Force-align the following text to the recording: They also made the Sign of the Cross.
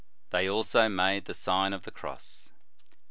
They 0.31 0.49
also 0.49 0.89
made 0.89 1.25
the 1.25 1.35
Sign 1.35 1.73
of 1.73 1.83
the 1.83 1.91
Cross. 1.91 2.49